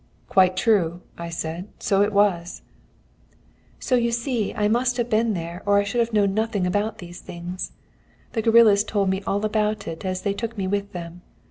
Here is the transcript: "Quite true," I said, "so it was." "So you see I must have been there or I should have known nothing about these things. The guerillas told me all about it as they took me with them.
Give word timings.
"Quite 0.27 0.57
true," 0.57 1.01
I 1.15 1.29
said, 1.29 1.67
"so 1.77 2.01
it 2.01 2.11
was." 2.11 2.63
"So 3.79 3.93
you 3.93 4.11
see 4.11 4.51
I 4.55 4.67
must 4.67 4.97
have 4.97 5.11
been 5.11 5.35
there 5.35 5.61
or 5.63 5.77
I 5.77 5.83
should 5.83 5.99
have 5.99 6.11
known 6.11 6.33
nothing 6.33 6.65
about 6.65 6.97
these 6.97 7.19
things. 7.21 7.71
The 8.33 8.41
guerillas 8.41 8.83
told 8.83 9.09
me 9.09 9.21
all 9.27 9.45
about 9.45 9.87
it 9.87 10.03
as 10.03 10.23
they 10.23 10.33
took 10.33 10.57
me 10.57 10.65
with 10.65 10.91
them. 10.93 11.21